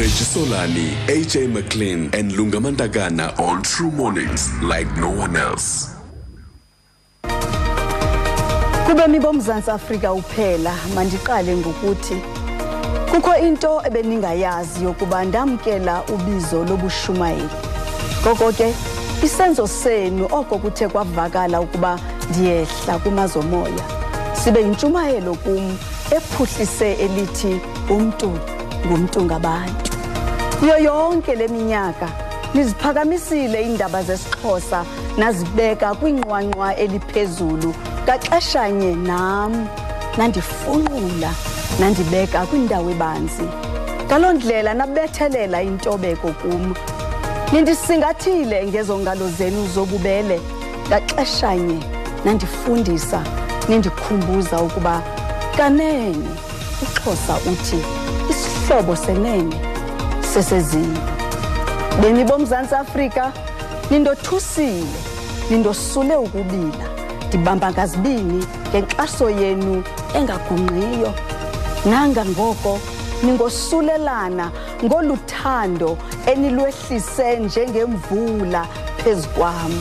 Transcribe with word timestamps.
Reggie 0.00 0.24
Solani, 0.24 0.88
AJ 1.08 1.52
McLean, 1.52 2.08
and 2.14 2.32
Lungamantakana 2.32 3.38
on 3.38 3.62
True 3.62 3.90
Mornings 3.90 4.50
like 4.62 4.88
no 4.96 5.10
one 5.10 5.36
else. 5.36 5.94
kubemi 8.86 9.20
bomzantsi 9.20 9.70
afrika 9.70 10.12
uphela 10.12 10.74
mandiqale 10.94 11.56
ngokuthi 11.56 12.16
kukho 13.10 13.36
into 13.36 13.80
ebeningayazi 13.84 14.84
yokuba 14.84 15.24
ndamkela 15.24 16.02
ubizo 16.02 16.64
lobushumayeli. 16.64 17.48
Ngoko 18.22 18.52
ke 18.52 18.74
isenzo 19.24 19.66
senu 19.66 20.24
oko 20.24 20.58
kuthe 20.58 20.88
kwavakala 20.88 21.60
ukuba 21.60 21.98
ndiyehla 22.30 22.98
kumazomoya. 22.98 23.84
Sibe 24.44 24.60
yintshumayelo 24.60 25.34
kum 25.34 25.78
ephuhlise 26.10 26.92
elithi 26.92 27.60
umntu 27.90 28.38
ngumntu 28.86 29.22
ngabantu. 29.24 29.89
Kuyo 30.60 30.78
yonke 30.78 31.34
le 31.34 31.48
minyaka. 31.48 32.08
Niziphakamisile 32.54 33.62
iindaba 33.62 34.02
zesixhosa 34.02 34.84
nazibeka 35.18 35.94
kwinqwanqwa 35.94 36.76
eliphezulu. 36.76 37.74
Kaxeshanye 38.06 38.94
nam 38.94 39.68
nandifunqula 40.18 41.32
nandibeka 41.80 42.46
kwindawo 42.46 42.90
ebanzi. 42.90 43.46
Ngaloo 44.06 44.32
ndlela 44.32 44.74
nabethelela 44.74 45.62
intobeko 45.62 46.28
kum. 46.42 46.74
Nindisingathile 47.52 48.66
ngezongalo 48.66 49.28
zenu 49.28 49.66
zobubele. 49.74 50.40
Ngaxeshanye 50.88 51.78
nandifundisa 52.24 53.22
nindikhumbuza 53.68 54.60
ukuba 54.60 55.02
kanene. 55.56 56.28
Uxhosa 56.82 57.34
uthi 57.50 57.80
isihlobo 58.30 58.96
senene. 58.96 59.69
Sesezini 60.34 60.98
bemi 62.00 62.24
bomzantsi 62.24 62.74
afrika 62.74 63.32
nindothusile 63.90 64.86
nindosule 65.50 66.16
ukubila. 66.16 66.86
Ndibamba 67.28 67.70
ngazibini 67.72 68.46
ngenkxaso 68.70 69.30
yenu 69.30 69.82
engagungqiyo. 70.14 71.12
Nanga 71.90 72.24
ngoko 72.24 72.78
ningosulelana 73.22 74.50
ngoluthando 74.84 75.98
enilwehlise 76.26 77.36
njengemvula 77.36 78.66
phezu 78.96 79.28
kwam. 79.28 79.72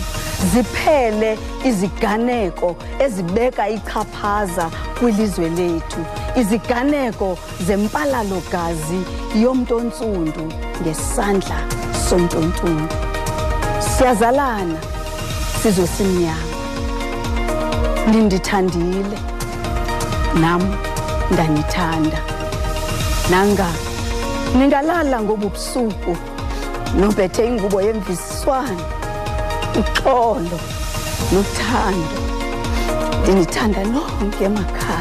Ziphele 0.53 1.37
iziganeko 1.65 2.75
ezibeka 2.99 3.69
ichaphaza 3.69 4.69
kwilizwe 4.99 5.49
lethu. 5.49 6.05
Iziganeko 6.35 7.37
zempalalogazi 7.65 8.99
yomntontsundu 9.35 10.53
ngesandla 10.81 11.59
somntontsundu 12.09 12.95
siyazalana 13.79 14.79
sizwe 15.61 15.87
simnyama. 15.87 16.57
Nindithandile 18.11 19.17
nam 20.41 20.61
ndanithanda. 21.31 22.19
Nanga 23.29 23.67
ningalala 24.57 25.21
ngobubusuku 25.21 26.17
nophethe 26.99 27.47
ingubo 27.47 27.81
yemvisiswano 27.81 28.85
uxolo 29.79 30.59
nothando. 31.31 32.19
Ndinithanda 33.21 33.83
nonke 33.83 34.43
emakhaya 34.43 34.98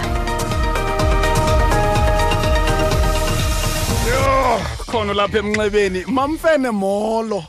Yho, 4.93 5.15
lapha 5.15 5.39
emnxebeni. 5.39 6.05
Mamfene 6.07 6.71
molo. 6.71 7.45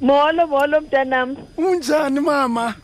Molo 0.00 0.46
molo 0.46 0.80
mntanam 0.80 1.36
unjani 1.56 2.20
mama? 2.20 2.74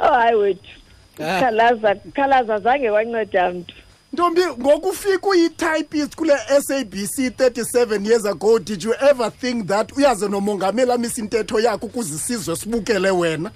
Oh 0.00 0.12
hayi 0.12 0.34
wethu. 0.34 0.70
Khalaza 1.16 1.94
khalaza 2.14 2.58
zange 2.58 2.90
wanceda 2.90 3.50
mntu. 3.52 3.74
Ntombi 4.12 4.40
ngokufika 4.46 5.26
uyi-typist 5.28 6.16
kule 6.16 6.32
sabc 6.60 7.18
37 7.18 8.06
years 8.06 8.26
ago 8.26 8.58
did 8.58 8.82
you 8.82 8.94
ever 9.10 9.30
think 9.30 9.66
that 9.66 9.92
uyaze 9.92 10.28
nomongameli 10.28 10.92
amisa 10.92 11.20
intetho 11.20 11.60
yakho 11.60 11.86
ukuze 11.86 12.14
isizwe 12.14 12.56
sibukele 12.56 13.10
wena? 13.10 13.50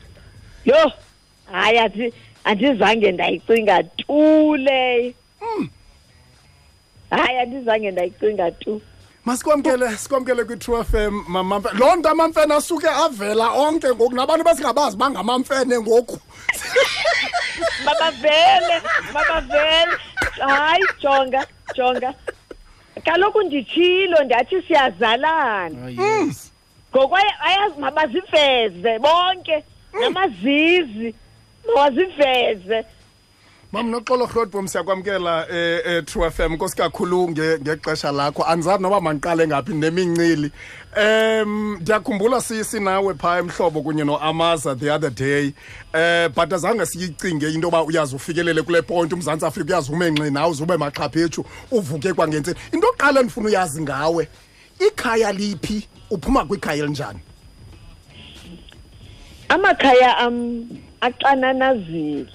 Yho 0.64 0.92
hayi 1.52 1.78
andi 1.78 2.14
andizange 2.44 3.12
ndayicinga 3.12 3.82
tu 3.82 4.56
leyo 4.56 5.12
hayi 7.10 7.38
andizange 7.38 7.90
ndayicinga 7.90 8.50
tu 8.50 8.82
masikwamkele 9.24 9.96
sikwamkele 9.96 10.44
kwi-true 10.44 10.80
f 10.80 10.94
m 10.94 11.24
mamamfene 11.28 11.78
loo 11.78 11.96
nto 11.96 12.08
amamfene 12.10 12.54
asuke 12.54 12.88
avela 12.88 13.50
onke 13.52 13.88
ngoku 13.88 14.14
nabantu 14.14 14.44
besingabazi 14.44 14.96
bangamamfene 14.96 15.80
ngoku. 15.80 16.18
Mabavele 17.84 18.82
mabavele. 19.12 19.96
Hayi 20.40 20.84
jonga 21.02 21.46
jonga. 21.74 22.14
Kaloku 23.04 23.42
nditshilo 23.42 24.24
ndathi 24.24 24.62
siyazalana. 24.62 25.70
Ngoku 26.94 27.16
aya- 27.16 27.40
ayazi 27.40 27.80
mabaziveze 27.80 28.98
bonke. 28.98 29.64
Namazizi 30.00 31.14
mawaziveze 31.74 32.84
mam 33.74 33.90
noxolo 33.90 34.26
hlodbom 34.26 34.66
siyakwamkela 34.68 35.46
eh, 35.50 35.80
eh, 35.86 36.04
true 36.04 36.26
f 36.26 36.40
m. 36.40 36.52
Nkosi 36.54 36.76
kakhulu 36.76 37.28
nge- 37.28 37.58
ngexesha 37.60 38.12
lakho. 38.12 38.42
Andizazi 38.44 38.82
noba 38.82 39.00
mandiqale 39.00 39.46
ngaphi 39.46 39.72
nemincili 39.74 40.50
um 40.96 41.76
ndiyakhumbula 41.80 42.40
si- 42.40 42.64
sinawe 42.64 43.14
phaa 43.14 43.38
emhlobo 43.38 43.82
kunye 43.82 44.04
noamaza 44.04 44.74
the 44.78 44.90
other 44.90 45.10
day. 45.10 45.52
Eh 45.92 46.28
but 46.28 46.52
azange 46.52 46.86
siyicinge 46.86 47.48
into 47.50 47.66
yoba 47.66 47.82
uyazi 47.82 48.14
ufikelele 48.16 48.62
kule 48.62 48.82
point. 48.82 49.12
Umzantsi 49.12 49.46
afrika 49.46 49.72
uyazi 49.72 49.92
ume 49.92 50.10
ngxi 50.12 50.30
nawe 50.30 50.50
uzube 50.50 50.76
maxhaphetshu 50.76 51.44
uvuke 51.70 52.12
kwangentseni. 52.12 52.56
Into 52.72 52.86
oqala 52.88 53.20
endifuna 53.20 53.48
uyazi 53.48 53.82
ngawe 53.82 54.28
ikhaya 54.86 55.32
liphi? 55.32 55.88
Uphuma 56.10 56.44
kwikhaya 56.44 56.82
elinjani? 56.84 57.18
Amakhaya 59.48 60.18
am 60.18 60.64
axananazile 61.00 62.26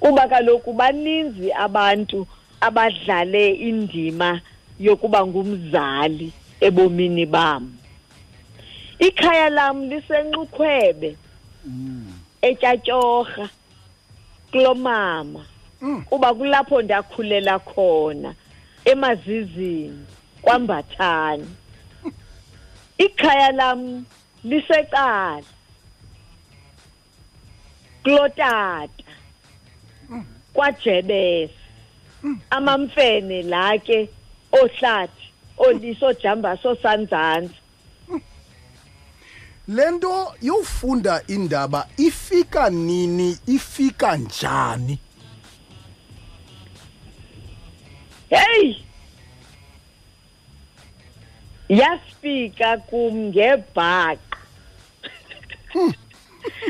kuba 0.00 0.28
kaloku 0.28 0.72
baninzi 0.72 1.52
abantu 1.52 2.26
abadlale 2.60 3.50
indima 3.50 4.40
yokuba 4.80 5.26
ngumzali 5.26 6.32
ebomini 6.60 7.26
bam. 7.26 7.72
Ikhaya 8.98 9.48
lam 9.50 9.88
lisenxukhwebe 9.90 11.16
etyatyorha 12.42 13.48
kulomama. 14.50 15.44
Kuba 16.08 16.34
kulapho 16.34 16.82
ndakhulela 16.82 17.58
khona 17.58 18.34
emazizini 18.84 20.06
kwambathani 20.42 21.46
ikhaya 22.98 23.52
lam 23.52 24.04
lisecala 24.44 25.42
kulotata. 28.02 29.05
Kwajebesa. 30.56 31.52
Amamfene 32.50 33.42
la 33.42 33.76
ke 33.78 34.08
ohlathi 34.52 35.26
oliso 35.58 36.12
jamba 36.22 36.56
sosanzansi 36.62 37.54
le 39.68 39.90
nto 39.90 40.34
yofunda 40.42 41.22
indaba 41.28 41.86
ifika 41.96 42.70
nini 42.70 43.38
ifika 43.46 44.16
njani? 44.16 44.98
Hey! 48.30 48.76
Yasifika 51.68 52.76
kum 52.78 53.14
ngebhaqa. 53.28 54.36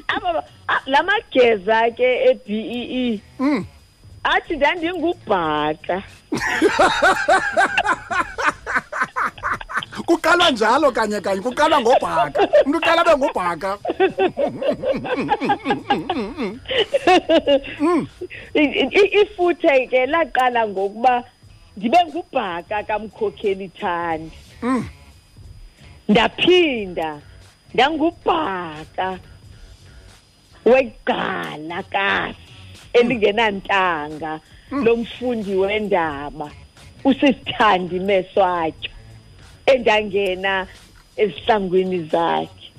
Aba 0.08 0.44
a- 0.68 0.82
la 0.86 1.02
mageza 1.02 1.90
ke 1.96 2.08
e-bee 2.30 3.20
Mm. 3.38 3.66
Athi 4.32 4.52
ndandingubhaqa 4.56 5.96
kuqalwa 10.06 10.50
njalo 10.50 10.88
kanye 10.96 11.20
kanye 11.20 11.40
kuqalwa 11.46 11.78
ngobhaka. 11.80 12.40
Umntu 12.64 12.78
uqala 12.78 13.00
abe 13.02 13.14
ngubhaka. 13.18 13.70
I- 18.54 18.88
i- 19.00 19.12
ifuthe 19.22 19.74
ke 19.90 20.00
laqala 20.12 20.60
ngokuba 20.68 21.14
ndibe 21.76 21.98
ngubhaka 22.08 22.76
kamkhokheli 22.88 23.68
thandi. 23.80 24.36
Ndaphinda 26.08 27.10
ndangubhaka 27.74 29.08
wegqala 30.70 31.78
kasi 31.94 32.45
elingenantanga 32.98 34.40
lomfundi 34.70 35.54
wendaba 35.54 36.50
usisithandi 37.04 38.00
meswatyo 38.00 38.90
endangena 39.66 40.66
ezihlangwini 41.16 42.08
zakhe. 42.12 42.72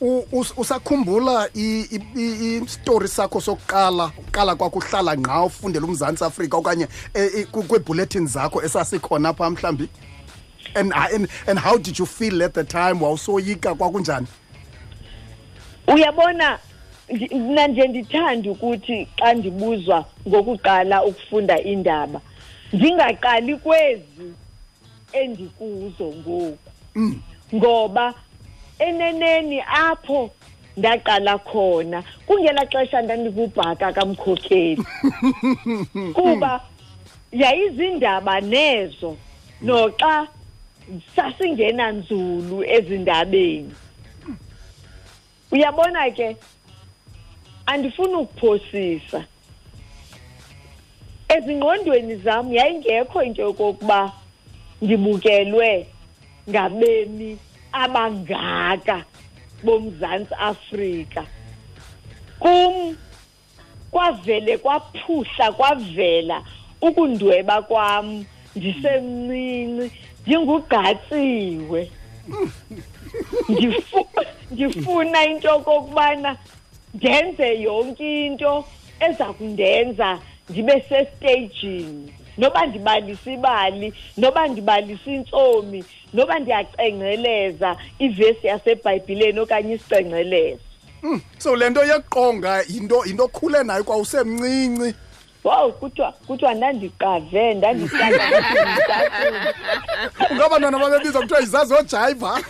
U- 0.00 0.24
us- 0.32 0.52
usakhumbula 0.56 1.48
i- 1.54 1.86
i- 1.90 2.20
i- 2.22 2.56
i-story 2.62 3.08
sakho 3.08 3.40
sokuqala 3.40 4.12
uqala 4.18 4.54
kwakho 4.56 4.78
uhlala 4.78 5.16
ngqa 5.16 5.42
ufundela 5.44 5.86
umzantsi 5.86 6.24
afrika 6.24 6.56
okanye 6.56 6.88
eh, 7.14 7.46
ku- 7.52 7.62
kweebulletin 7.62 8.26
zakho 8.26 8.62
esasikhona 8.62 9.32
pha 9.34 9.50
mhlawumbi 9.50 9.88
and, 10.74 10.92
and, 10.94 11.28
and 11.46 11.58
how 11.58 11.76
did 11.78 11.98
you 11.98 12.06
feel 12.06 12.42
at 12.42 12.54
the 12.54 12.64
time? 12.64 13.00
Wawusoyika 13.00 13.74
kwakunjani? 13.74 14.26
Uyabona 15.88 16.58
mna 17.32 17.66
nje 17.66 17.88
ndithanda 17.88 18.50
ukuthi 18.50 19.08
xa 19.18 19.34
ndibuzwa 19.34 20.04
ngokuqala 20.28 21.04
ukufunda 21.04 21.62
indaba 21.62 22.20
ndingaqali 22.72 23.56
kwezi 23.56 24.26
endikuzo 25.12 26.06
ngoku. 26.18 26.58
Ngoba 27.54 28.14
eneneni 28.78 29.60
apho 29.60 30.30
ndaqala 30.76 31.38
khona 31.38 32.02
kungela 32.26 32.62
xesha 32.72 33.02
ndandikubhaka 33.02 33.92
kamkhokheli. 33.92 34.84
Kuba 36.16 36.60
yayizindaba 37.32 38.40
nezo 38.40 39.16
noxa 39.62 40.26
sasingena 41.16 41.92
nzulu 41.92 42.64
ezindabeni. 42.76 43.74
Uyabona 45.52 46.10
ke? 46.10 46.36
Andifuni 47.70 48.14
ukuphosisa. 48.14 49.24
Ezingqondweni 51.28 52.16
zam 52.24 52.52
yayingekho 52.52 53.22
into 53.22 53.42
yokokuba 53.42 54.12
ndibukelwe 54.82 55.86
ngabemi 56.50 57.38
abangaka 57.72 59.04
bomzantsi 59.64 60.34
afrika. 60.50 61.22
Kum 62.42 62.96
kwavele 63.90 64.58
kwaphuhla 64.58 65.52
kwavela 65.52 66.42
ukundweba 66.82 67.62
kwam 67.62 68.24
ndisemncinci 68.56 69.86
ndingugqatsiwe 70.26 71.80
Ndifu- 73.48 74.06
ndifuna 74.50 75.18
into 75.26 75.48
okokubana 75.56 76.36
ndenze 76.94 77.60
yonke 77.60 78.26
into 78.26 78.64
eza 79.00 79.24
kundenza 79.24 80.18
ndibe 80.48 80.84
sestagini. 80.88 82.12
Noba 82.38 82.66
ndibalisa 82.66 83.32
ibali 83.32 83.92
noba 84.16 84.48
ndibalisa 84.48 85.10
intsomi 85.10 85.84
noba 86.14 86.38
ndiyacengceleza 86.38 87.76
ivesi 87.98 88.46
yasebhayibhileni 88.46 89.40
okanye 89.40 89.74
isicengcelezo 89.74 90.60
so 91.38 91.56
le 91.56 91.70
nto 91.70 91.84
yeqonga 91.84 92.62
yinto 92.68 93.04
yinto 93.06 93.24
okhule 93.24 93.62
nayo 93.62 93.84
kwawusemncinci 93.84 94.94
wawu 95.44 95.72
kuthiwa 95.72 96.12
kuthiwa 96.12 96.54
ndandiqave 96.54 97.54
ngabantwana 100.34 100.78
babebizwa 100.78 101.22
kuthiwa 101.22 101.40
yizazojayiva 101.40 102.40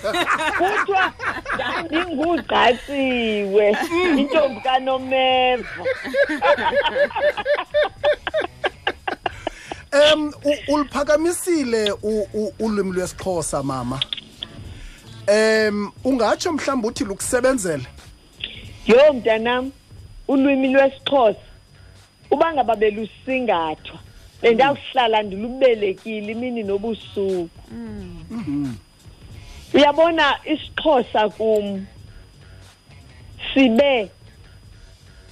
kuthiwa 0.59 1.13
ndandingugqatsiwe 1.55 3.77
intombi 4.17 4.61
kanomeva. 4.61 5.85
Um 9.93 10.33
uliphakamisile 10.69 11.93
ulwimi 12.59 12.93
lwesixhosa 12.93 13.63
mama? 13.63 14.01
Um 15.29 15.93
ungatsho 16.05 16.53
mhlawumbi 16.53 16.89
uthi 16.89 17.05
lukusebenzele 17.05 17.87
yho 18.87 19.13
mntanam 19.13 19.73
ulwimi 20.29 20.73
lwesixhosa 20.73 21.41
uba 22.31 22.53
ngaba 22.55 22.77
belusingathwa 22.77 23.99
bendawuhlala 24.43 25.23
ndilubelekile 25.23 26.33
imini 26.33 26.63
nobusuku. 26.63 27.61
Uyabona 29.75 30.39
isixhosa 30.45 31.29
kum 31.29 31.87
sibe 33.55 34.11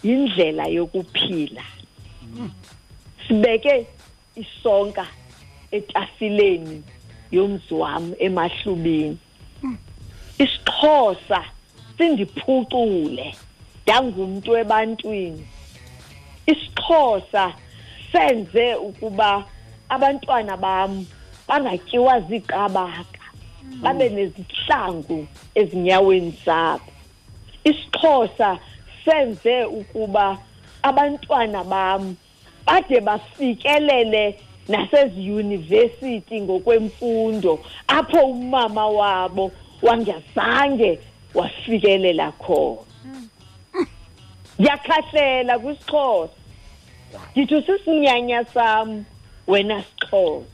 yindlela 0.04 0.66
yokuphila. 0.66 1.64
Sibeke 3.26 3.86
isonka 4.36 5.06
etafileni 5.70 6.82
yomzi 7.30 7.74
wam 7.74 8.14
emahlubini 8.18 9.18
isixhosa 10.38 11.44
sindiphucule 11.98 13.34
ndangumntu 13.82 14.56
ebantwini. 14.56 15.46
Isixhosa 16.52 17.44
senze 18.12 18.74
ukuba 18.74 19.44
abantwana 19.88 20.56
bam 20.56 21.06
bangatyiwa 21.48 22.14
ziiqabaka 22.20 23.24
babe 23.82 24.08
nezihlangu 24.08 25.26
ezinyaweni 25.54 26.32
zabo. 26.44 26.92
Isixhosa 27.64 28.58
senze 29.04 29.64
ukuba 29.64 30.38
abantwana 30.82 31.64
bam 31.64 32.16
bade 32.66 33.00
bafikelele 33.00 34.24
naseziyunivesithi 34.68 36.40
ngokwemfundo 36.40 37.52
apho 37.88 38.20
umama 38.20 38.86
wabo 38.86 39.52
wangazange 39.82 40.98
wafikelela 41.34 42.32
khona. 42.32 42.82
Ndiyakhahlela 44.58 45.58
kwisixhosa. 45.58 46.37
Ndithi 47.36 47.54
usisinyanya 47.54 48.44
sam 48.54 49.04
wena 49.46 49.82
sixhosa. 49.82 50.44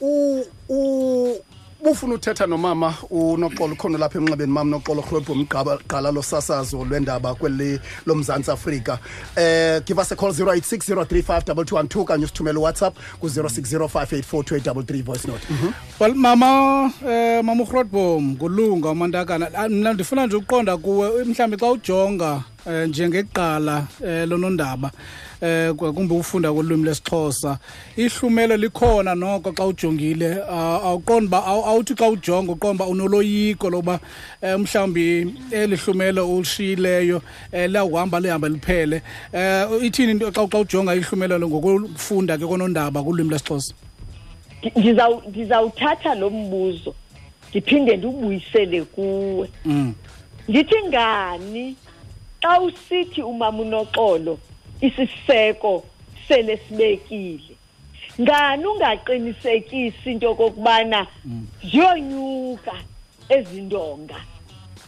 U 0.00 0.44
u 0.68 1.36
bufuna 1.84 2.14
uthetha 2.14 2.46
nomama 2.46 2.94
unoxolo 3.10 3.74
khona 3.76 3.98
lapha 3.98 4.18
emnxebeni 4.18 4.52
mam 4.52 4.70
noxolo 4.70 5.00
rhwebhu 5.02 5.34
mgqala 5.34 6.10
losasazo 6.12 6.84
lwendaba 6.84 7.34
kweli 7.34 7.80
lomzantsi 8.06 8.50
afrika. 8.50 8.98
Eh 9.36 9.80
give 9.86 9.98
us 10.00 10.12
a 10.12 10.16
call 10.16 10.30
0860352212 10.30 12.04
kanye 12.04 12.24
usithumele 12.24 12.58
uwhatsapp 12.58 12.94
ku-0605842833 13.20 15.02
voice 15.02 15.28
note. 15.28 15.46
Mhm. 15.50 15.72
well 16.00 16.14
mama 16.14 16.92
eh 17.08 17.44
mama 17.44 17.62
ugrotbom 17.62 18.24
ngulunga 18.32 18.90
umantakana 18.90 19.48
Ah, 19.54 19.68
mna 19.68 19.92
ndifuna 19.92 20.26
nje 20.26 20.36
ukuqonda 20.36 20.76
kuwe 20.76 21.24
mhlawumbi 21.24 21.56
xa 21.56 21.70
ujonga 21.70 22.42
eh 22.66 22.88
njengekuqala 22.88 23.86
eh 24.04 24.28
lonondaba 24.28 24.90
eh 25.40 25.72
kwa- 25.74 25.92
kumbe 25.92 26.14
ufunda 26.14 26.52
kolwimi 26.52 26.84
lesixhosa 26.84 27.58
ihlumelo 27.96 28.56
likhona 28.56 29.14
noko 29.14 29.52
xa 29.52 29.66
ujongile. 29.66 30.42
Ah, 30.48 30.80
awuqondi 30.84 31.26
uba 31.26 31.38
awu- 31.46 31.64
awuthi 31.66 31.94
xa 31.94 32.08
ujonga 32.08 32.52
uqonda 32.52 32.84
unoloyiko 32.84 33.70
loba 33.70 34.00
eh, 34.42 34.58
mhlawumbi 34.58 35.34
eli 35.50 35.76
hlumelo 35.76 36.28
ulishiyileyo 36.28 37.22
eh 37.52 37.70
liyawuhamba 37.70 38.20
lihambe 38.20 38.48
liphele. 38.48 39.02
Eh 39.32 39.66
ithini 39.82 40.12
into 40.12 40.30
xa 40.32 40.46
xa 40.48 40.58
ujonga 40.60 40.94
ihlumelo 40.94 41.48
ngokufunda 41.48 42.36
ke 42.38 42.46
konondaba 42.46 43.02
kulwimi 43.02 43.30
lesixhosa 43.30 43.74
Ndi- 44.62 44.72
ndizaw- 44.76 45.22
ndizawuthatha 45.28 46.14
lo 46.14 46.30
mbuzo 46.30 46.94
ndiphinde 47.50 47.96
ndiwubuyisele 47.96 48.82
kuwe. 48.84 49.48
Mm. 49.64 49.94
ndithi 50.48 50.74
ngani 50.88 51.76
xa 52.42 52.60
usithi 52.60 53.22
umama 53.22 53.62
unoxolo 53.62 54.38
isiseko 54.80 55.84
sele 56.28 56.56
sibekile. 56.56 57.54
Ngani 58.20 58.66
ungaqinisekisi 58.66 60.10
into 60.10 60.30
okokubana 60.30 61.06
ziyonyuka 61.64 62.74
ezi 63.28 63.60
ndonga 63.60 64.20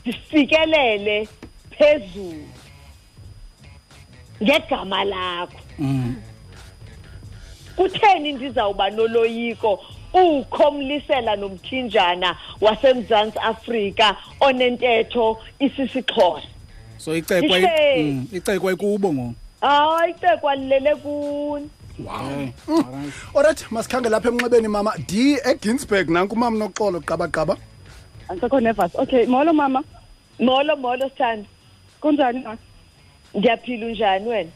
zifikelele 0.04 1.28
phezulu 1.70 2.48
ngegama 4.42 5.04
lakho? 5.04 5.60
Mm. 5.78 6.16
kutheni 7.76 8.32
ndizawuba 8.32 8.90
noloyiko? 8.90 9.84
Ukhomlisela 10.12 11.36
nomthinjana 11.36 12.36
wasemzantsi 12.60 13.38
afrika 13.38 14.16
onentetho 14.40 15.38
isisixhosa. 15.58 16.48
So 17.02 17.10
icekwa 17.16 17.58
Lithe- 17.58 18.02
mm, 18.02 18.26
icekwa 18.32 18.72
ikubo 18.72 19.12
ngo? 19.12 19.34
Hayi 19.60 20.14
cekwa 20.20 20.54
lilele 20.56 20.94
kuni. 21.02 21.68
Eh, 21.98 22.52
olright 23.34 23.66
masikhange 23.70 24.08
lapha 24.08 24.28
emnxebeni 24.28 24.68
mama. 24.68 24.92
D 25.08 25.38
eginsburg 25.44 26.08
nanku 26.10 26.34
umam 26.34 26.54
noxolo 26.58 27.00
qabaqaba 27.00 27.56
Angisekho 28.28 28.60
nervous. 28.60 28.94
Okay, 28.94 29.26
molo 29.26 29.52
mama. 29.52 29.82
molo 30.40 30.76
molo 30.76 31.08
sithanda 31.08 31.46
Kunjani? 32.00 32.42
ma? 32.44 32.56
ndiyaphila 33.34 33.86
unjani 33.86 34.28
wena? 34.28 34.50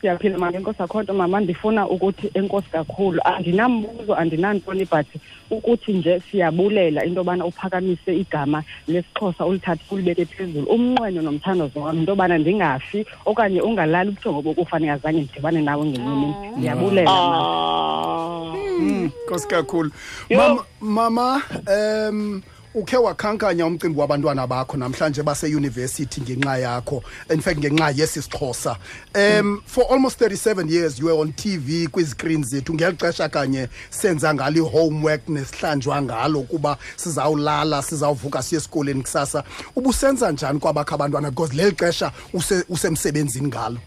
Siyaphila 0.00 0.38
mama 0.38 0.56
enkosi 0.56 0.82
akhonto 0.82 1.14
mama 1.14 1.40
ndifuna 1.40 1.88
ukuthi 1.88 2.30
enkosi 2.34 2.68
kakhulu 2.70 3.20
andinambuzo 3.24 4.14
andinantoni 4.14 4.84
but 4.84 5.06
ukuthi 5.50 5.92
nje 5.92 6.20
siyabulela 6.20 7.04
into 7.04 7.20
yobana 7.20 7.44
uphakamise 7.46 8.16
igama 8.16 8.62
lesixhosa 8.88 9.46
ulithathe 9.46 9.82
ulibeke 9.90 10.24
phezulu 10.24 10.66
umnqweno 10.66 11.22
nomthandazo 11.22 11.80
wam 11.80 11.98
into 11.98 12.12
yobana 12.12 12.38
ndingafi 12.38 13.06
okanye 13.26 13.60
ungalali 13.60 14.10
ubuthongo 14.10 14.42
bokufa 14.42 14.76
azange 14.76 15.20
ndidibane 15.20 15.60
nawe 15.62 15.86
ngenye 15.86 16.34
ndiyabulela 16.56 17.10
mama. 17.10 17.38
Ah. 17.40 19.08
nkosi 19.26 19.48
kakhulu. 19.48 19.90
Mama, 20.30 20.64
mama 20.80 21.42
um 21.66 22.42
ukhe 22.74 22.96
wakhankanya 22.96 23.66
umcimbi 23.66 24.00
wabantwana 24.00 24.46
bakho 24.46 24.76
namhlanje 24.76 25.22
baseyunivesithi 25.22 26.20
ngenxa 26.20 26.58
yakho 26.58 27.02
in 27.30 27.40
fact 27.40 27.58
ngenxa 27.58 27.90
yesi 27.96 28.22
sixhosa. 28.22 28.76
Um 29.14 29.62
for 29.66 29.84
almost 29.90 30.18
37 30.20 30.68
years 30.68 30.98
you 30.98 31.06
were 31.06 31.18
on 31.20 31.32
tv 31.32 31.88
kwizikrini 31.88 32.44
zethu. 32.44 32.74
Ngeli 32.74 32.96
xesha 32.96 33.28
kanye 33.28 33.68
senza 33.90 34.34
ngalo 34.34 34.56
i-homework 34.66 35.28
nesihlanjwa 35.28 36.02
ngalo 36.02 36.40
kuba 36.42 36.76
sizawulala 36.96 37.82
sizawuvuka 37.82 38.42
siye 38.42 38.58
esikoleni 38.58 39.02
kusasa. 39.02 39.44
Ubusenza 39.76 40.32
njani 40.32 40.58
kwabakho 40.60 40.94
abantwana? 40.94 41.30
Because 41.30 41.54
leli 41.56 41.72
xesha 41.76 42.12
use- 42.34 42.64
usemsebenzini 42.68 43.48
ngalo. 43.48 43.78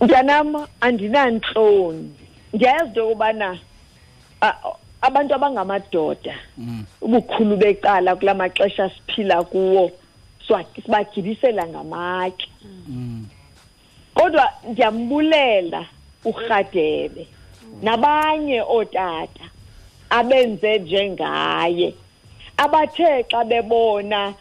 Mntanam 0.00 0.66
andinantloni. 0.80 2.10
Ndiyayazi 2.52 2.88
into 2.88 3.00
yokubana 3.00 3.58
abantu 5.06 5.34
abangamadoda 5.34 6.34
ubukhulu 7.00 7.56
becala 7.56 8.16
kula 8.16 8.34
maxesha 8.34 8.90
siphila 8.90 9.42
kuwo 9.44 9.90
siwa- 10.46 10.64
sibagibisela 10.84 11.62
ngamatye 11.68 12.48
kodwa 14.14 14.44
ndiyambulela 14.70 15.84
urhadebe 16.24 17.26
nabanye 17.82 18.58
ootata 18.62 19.44
abenze 20.10 20.78
njengaye 20.78 21.94
abathe 22.56 23.24
xa 23.30 23.44
bebona 23.44 24.34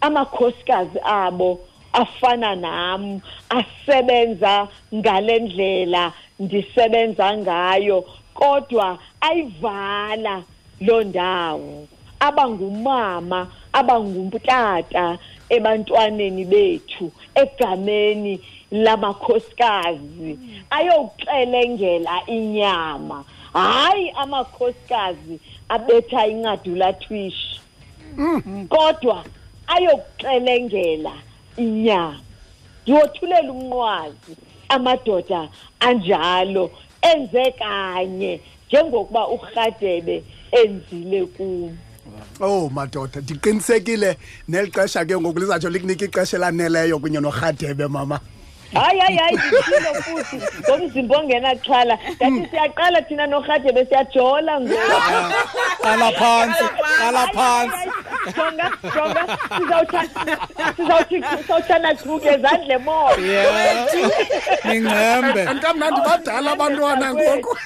amakhosikazi 0.00 0.98
abo 1.04 1.60
afana 1.92 2.54
nam 2.56 3.20
asebenza 3.58 4.68
ngale 4.94 5.38
ndlela 5.38 6.12
ndisebenza 6.40 7.36
ngayo 7.36 7.98
kodwa 8.34 8.98
ayivala 9.20 10.42
loo 10.80 11.02
ndawo. 11.02 11.88
Abangumama 12.20 13.46
abangutata 13.72 15.18
ebantwaneni 15.48 16.44
bethu 16.44 17.12
egameni 17.34 18.40
lamakhosikazi. 18.70 20.38
Ayokuxelengela 20.70 22.26
inyama. 22.26 23.24
Hayi 23.52 24.10
amakhosikazi 24.10 25.40
abetha 25.68 26.26
incadulatwishi 26.26 27.60
kodwa 28.68 29.24
ayokuxelengela 29.66 31.12
inyama. 31.56 32.20
Ndiwothulela 32.82 33.52
umnqwazi 33.52 34.36
amadoda 34.68 35.48
anjalo. 35.80 36.70
Enze 37.02 37.50
kanye 37.58 38.40
njengokuba 38.68 39.28
urhadebe 39.28 40.24
enzile 40.52 41.26
kum. 41.26 41.76
Oh 42.40 42.70
madoda 42.70 43.20
ndiqinisekile 43.20 44.16
neli 44.48 44.70
xesha 44.70 45.04
ke 45.04 45.16
ngoku 45.16 45.38
lizatsho 45.38 45.70
likunika 45.70 46.04
ixesha 46.04 46.36
elaneleyo 46.36 46.98
kunye 46.98 47.20
norhadebe 47.20 47.88
mama 47.88 48.20
hayi 48.74 49.00
hayi 49.00 49.16
hayi 49.16 49.36
ndithilo 49.36 49.94
futhi. 49.94 50.36
Ngomzimba 50.60 51.18
ongenaxhala 51.18 51.96
kanti 51.96 52.24
hmm. 52.24 52.46
siyaqala 52.50 53.02
thina 53.02 53.26
norhatye 53.26 53.72
besiyajola 53.72 54.60
ngoqala 54.60 56.06
ah, 56.06 56.12
phantsi 56.12 56.64
qala 56.98 57.26
phansi 57.36 57.88
jonga 58.34 58.66
jonga. 58.94 60.02
Sizawutshana 60.76 61.94
thuke 61.94 62.28
ezandle 62.28 62.78
moya 62.78 63.42
ningcembe. 64.64 65.44
Ntamnandi 65.54 66.00
badala 66.00 66.52
abantwana 66.52 67.14
ngoku. 67.14 67.56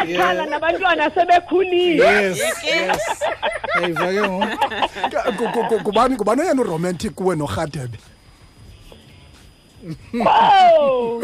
Axhala 0.00 0.46
nabantwana 0.46 1.10
sebekhulile. 1.10 2.34
Eyiva 3.82 4.08
ke 4.14 4.22
ngoku. 4.28 5.84
Kubani 5.84 6.16
kubani 6.16 6.42
oyena 6.42 6.62
uromantic 6.62 7.12
kuwe 7.14 7.36
norhadebe? 7.36 7.98
Ow 10.26 11.22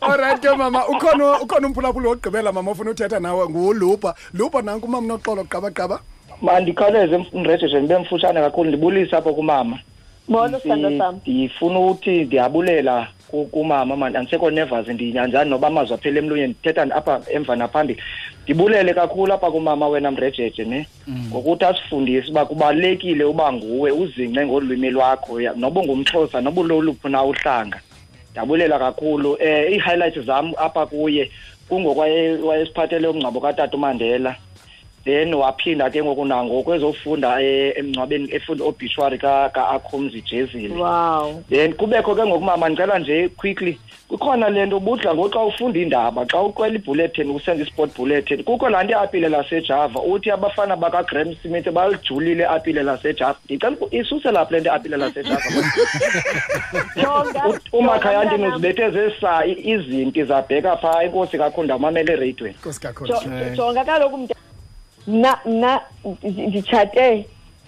olright 0.00 0.40
ke 0.40 0.56
mama 0.56 0.86
ukhona 0.88 1.40
ukhona 1.40 1.66
umphulaphuli 1.68 2.06
wokugqibela 2.08 2.52
mama 2.52 2.70
ofuna 2.70 2.90
uthetha 2.90 3.20
nawe 3.20 3.48
ngulupa 3.48 4.14
lupa 4.34 4.62
nanku 4.62 4.86
umama 4.86 5.06
noxolo 5.06 5.44
qabaqaba 5.44 6.00
mandikhawuleze 6.42 7.18
mrejeje 7.34 7.80
ndibe 7.80 7.98
mfutshane 7.98 8.40
kakhulu 8.40 8.68
ndibulise 8.68 9.16
apho 9.16 9.34
kumama. 9.34 9.78
Molo 10.28 10.60
sithando 10.60 10.98
sam 10.98 11.14
ndifuna 11.16 11.78
ukuthi 11.80 12.10
ndiyabulela 12.24 13.08
ku- 13.28 13.46
kumama 13.46 13.96
mani 13.96 14.16
andisekho 14.16 14.50
nervous 14.50 14.88
ndinyanjani 14.88 15.50
noba 15.50 15.68
amazwi 15.68 15.94
aphele 15.94 16.18
emlonyeni 16.18 16.48
ndithetha 16.48 16.82
apha 16.96 17.20
emva 17.30 17.56
naphambili. 17.56 18.02
Ndibulele 18.48 18.94
kakhulu 18.94 19.32
apha 19.32 19.50
kumama 19.50 19.88
wena 19.88 20.10
mrejeje 20.10 20.64
ne? 20.64 20.86
Ngokuthi 21.30 21.64
asifundise 21.64 22.30
uba 22.30 22.46
kubalulekile 22.46 23.24
uba 23.24 23.52
nguwe 23.52 23.90
uzingce 23.90 24.46
ngolwimi 24.46 24.90
lwakho 24.90 25.40
noba 25.56 25.80
ungumxhosa 25.80 26.40
noba 26.40 26.60
uloluphi 26.60 27.08
na 27.08 27.24
uhlanga. 27.24 27.80
Ndiyabulela 28.30 28.78
kakhulu. 28.78 29.32
Um 29.32 29.38
ii-highlights 29.42 30.20
zam 30.24 30.52
apha 30.56 30.86
kuye 30.86 31.30
kungokwaye 31.68 32.36
wayesiphathele 32.36 33.08
umngcwabo 33.08 33.40
katata 33.40 33.76
umandela. 33.76 34.36
Then 35.04 35.34
waphinda 35.34 35.90
ke 35.90 36.02
ngoku 36.02 36.24
nangoku 36.24 36.74
ezofunda 36.74 37.42
eh, 37.42 37.72
emngcwabeni 37.76 38.28
efunda 38.34 38.64
obituary 38.64 39.18
ka- 39.18 39.48
ka-akhomzi 39.48 40.22
jezile 40.22 40.74
wow. 40.74 41.42
Then 41.50 41.72
kubekho 41.72 42.14
ke 42.14 42.26
ngokumama 42.26 42.68
ndicela 42.68 42.98
nje 42.98 43.28
quickly 43.28 43.78
kukhona 44.08 44.48
le 44.48 44.66
nto 44.66 44.80
budla 44.80 45.14
ngoku 45.14 45.28
xa 45.30 45.40
ufunda 45.44 45.78
iindaba 45.80 46.26
xa 46.26 46.40
uqwela 46.42 46.74
ibulletin 46.74 47.30
usenza 47.30 47.62
i-sport 47.62 47.96
bulletin 47.96 48.42
kukho 48.44 48.68
laa 48.68 48.82
nto 48.82 48.92
iapile 48.92 49.28
lasejava 49.28 50.00
uthi 50.02 50.30
abafana 50.30 50.76
bakagram 50.76 51.34
smith 51.42 51.70
balijulile 51.70 52.46
apile 52.46 52.82
lasejava. 52.82 53.36
Ndicela 53.44 53.76
isuse 53.90 54.32
lapha 54.32 54.52
le 54.54 54.60
nto 54.60 54.70
iapile 54.70 54.96
lasejava? 54.96 55.42
Umakhaya 57.72 58.26
jonga, 58.26 58.48
uzibethe 58.48 58.90
zesa 58.90 59.46
izinti 59.46 60.24
zabheka 60.24 60.76
phaa 60.76 61.02
inkosi 61.04 61.38
kakhulu 61.38 61.64
ndawumamela 61.64 62.12
ereyidweni 62.12 62.54
jonga 63.56 63.84
kaloku 63.84 64.28
ndi- 65.08 66.46
nditshate 66.48 67.26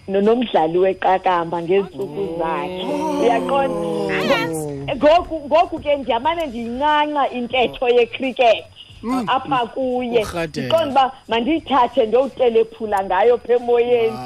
no- 0.08 0.20
nomdlali 0.20 0.78
weqakamba 0.78 1.62
ngeentsuku 1.62 2.38
zakhe. 2.38 2.84
Uyaqonda? 3.20 4.38
Ngoku 4.96 5.40
ngoku 5.46 5.78
ke 5.78 5.96
ndiyamane 5.96 6.46
ndiyincanca 6.46 7.30
intetho 7.32 7.88
yecricket 7.88 8.64
apha 9.26 9.66
kuye. 9.66 10.24
Ndiqonda 10.66 10.90
uba 10.90 11.12
mandiyithathe 11.28 12.06
ndiyowutelephula 12.06 13.04
ngayo 13.04 13.38
pha 13.38 13.52
emoyeni. 13.52 14.18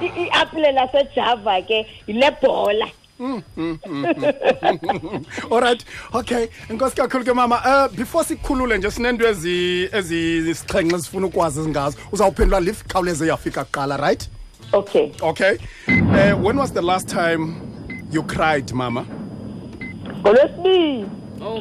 I- 0.00 0.28
iapile 0.28 0.72
lasejava 0.72 1.62
ke 1.62 1.86
yile 2.06 2.30
bhola. 2.42 2.86
alright 5.50 5.84
okay 6.12 6.48
inkosi 6.70 6.96
kakhulu 6.96 7.24
ke 7.24 7.34
mama. 7.34 7.56
Uh, 7.64 7.88
before 7.96 8.24
sikhulule 8.24 8.78
nje 8.78 8.90
sinento 8.90 9.26
ezisixhenxe 9.28 10.96
ezifuna 10.96 11.26
ukwazi 11.26 11.60
ezingazo 11.60 11.98
uzawuphendula 12.12 12.60
lift 12.60 12.86
khawuleze 12.92 13.26
yafika 13.26 13.64
kuqala 13.64 13.96
right? 13.96 14.28
Okay. 14.72 15.10
Okay. 15.20 15.58
Uh, 15.88 16.34
when 16.44 16.56
was 16.56 16.72
the 16.72 16.82
last 16.82 17.08
time 17.08 17.54
you 18.12 18.22
cried 18.22 18.72
mama? 18.72 19.04
Ngolwesibini 20.20 21.06
oh 21.42 21.60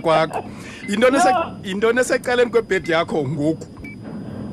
kwakho. 0.00 0.44
Yintoni 0.88 1.16
ese- 1.16 1.34
yintoni 1.64 2.00
esecaleni 2.00 2.50
kwebhedi 2.50 2.92
yakho 2.92 3.28
ngoku? 3.28 3.66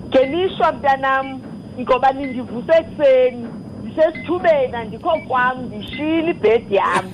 Ngelishwa 0.07 0.71
mntanam 0.71 1.41
ngoba 1.79 2.11
nindivuse 2.11 2.71
ekuseni 2.79 3.47
ndisesithubeni 3.97 4.75
andikho 4.75 5.19
kwam 5.27 5.61
ndishiyile 5.65 6.31
ibhedi 6.31 6.75
yam 6.75 7.05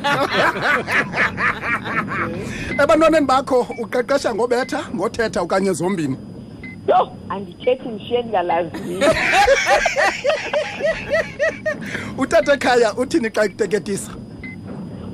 ebantwaneni 2.83 3.25
bakho 3.25 3.67
uqeqesha 3.79 4.35
ngobetha 4.35 4.79
ngothetha 4.95 5.41
okanye 5.41 5.73
zombini? 5.73 6.17
Yho 6.87 7.11
andithethi 7.29 7.89
ndishiye 7.89 8.21
ndingalaziyo 8.21 9.09
utata 12.17 12.53
ekhaya 12.53 12.93
uthini 12.93 13.29
xa 13.29 13.45
ekuteketisa 13.45 14.11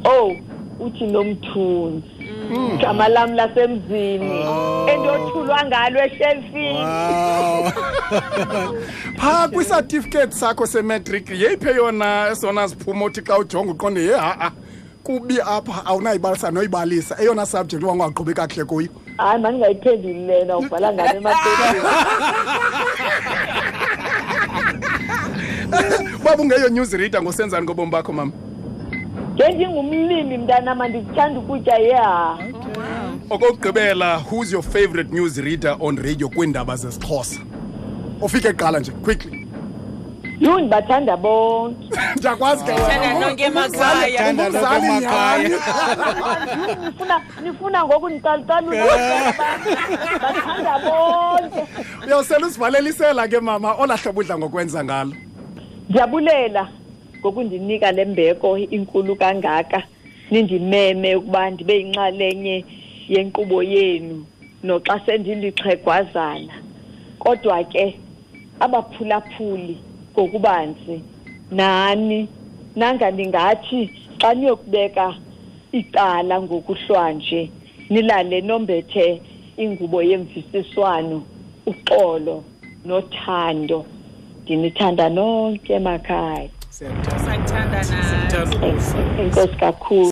ow 0.03 0.35
uthi 0.79 1.05
nomthunzi 1.07 2.18
igama 2.55 3.07
lam 3.07 3.33
lasemzini. 3.33 4.45
Endothulwa 4.87 5.65
ngalo 5.65 5.99
eshelfini 5.99 6.85
pha 9.17 9.19
phaa 9.19 9.47
kwisatifiketi 9.47 10.35
sakho 10.35 10.67
sematric 10.67 11.29
yeyiphi 11.29 11.67
yona 11.67 12.29
esona 12.31 12.67
ziphumo 12.67 13.05
othi 13.05 13.21
xa 13.21 13.37
ujonga 13.37 13.71
uqonde 13.71 14.01
ye 14.01 14.17
ha-a 14.17 14.51
kubi 15.03 15.41
apha 15.41 15.85
awunayibalisa 15.85 16.51
noyibalisa? 16.51 17.15
Eyona 17.21 17.45
subject 17.45 17.83
wangaqhubi 17.83 18.33
kakuhle 18.33 18.65
kuyo. 18.65 18.89
Hayi 19.17 19.41
mandingayiphenduli 19.41 20.27
lena 20.27 20.57
ubhala 20.57 20.93
ngalo 20.93 21.17
emapepeni 21.17 21.79
baba 26.23 26.43
ungeyo 26.43 26.69
news 26.69 26.93
reader 26.93 27.21
ngosenzani 27.21 27.63
ngobomi 27.63 27.91
bakho 27.91 28.13
mama 28.13 28.31
ngendingumlimi 29.35 30.37
mntanama 30.37 30.87
ndithanda 30.87 31.39
ukutya 31.39 31.75
yeha 31.77 32.37
okokugqibela 33.29 34.19
who's 34.29 34.51
your 34.51 34.63
favorite 34.63 35.11
news 35.11 35.37
reader 35.37 35.77
on 35.79 35.97
radio 35.97 36.29
kwiindaba 36.29 36.75
zesixhosa? 36.75 37.39
Ufike 38.21 38.51
kuqala 38.51 38.79
nje 38.79 38.91
quickly. 38.91 39.47
Yho 40.39 40.59
ndibathanda 40.59 41.17
bonke. 41.17 41.89
Ndiyakwazi 42.17 42.63
ke 42.63 42.71
nonke 43.19 43.43
emakhaya. 43.43 44.33
Nifuna 46.85 47.21
nifuna 47.43 47.85
ngoku 47.85 48.09
ndicalucalula 48.09 48.85
bathanda 50.21 50.79
bonke. 50.79 51.67
Uyawusela 52.05 52.47
usivalelisela 52.47 53.27
ke 53.27 53.39
mama? 53.39 53.73
Olahlobo 53.73 54.19
udla 54.19 54.37
ngokwenza 54.37 54.83
ngalo. 54.83 55.13
Ndiyabulela 55.89 56.67
ngokundinika 57.19 57.91
le 57.91 58.05
mbeko 58.05 58.57
inkulu 58.57 59.15
kangaka 59.15 59.83
nindimeme 60.31 61.15
ukuba 61.15 61.49
ndibe 61.49 61.73
yinxalenye 61.79 62.65
yenkqubo 63.09 63.63
yenu 63.63 64.25
noxa 64.63 64.95
sendilixhegwazana. 65.05 66.53
Kodwa 67.19 67.63
ke 67.63 67.95
abaphulaphuli 68.59 69.77
ngokubanzi 70.13 71.01
nani? 71.51 72.27
Nanga 72.75 73.11
ndingathi 73.11 73.89
xa 74.21 74.33
niyokubeka 74.33 75.15
icala 75.71 76.41
ngokuhlwanje 76.41 77.41
nilale 77.89 78.41
nombethe 78.41 79.21
ingubo 79.57 80.03
yemvisiswano 80.09 81.17
uxolo 81.65 82.43
nothando. 82.85 83.85
Ndinithanda 84.43 85.09
nonke 85.09 85.73
emakhaya. 85.73 86.49
siyathandana 86.79 87.83
siyathandana 87.83 88.65
awesome 88.67 89.21
inkosi 89.23 89.55
kakhulu. 89.59 90.07